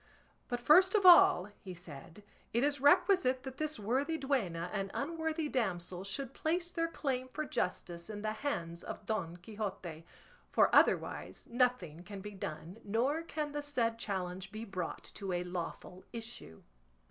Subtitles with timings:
[0.47, 5.47] "But first of all," he said, "it is requisite that this worthy duenna and unworthy
[5.47, 10.03] damsel should place their claim for justice in the hands of Don Quixote;
[10.49, 15.43] for otherwise nothing can be done, nor can the said challenge be brought to a
[15.43, 16.63] lawful issue."